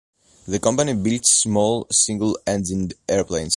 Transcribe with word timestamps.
The 0.47 0.57
company 0.59 0.95
builds 0.95 1.29
small 1.29 1.85
single-engined 1.91 2.95
airplanes. 3.07 3.49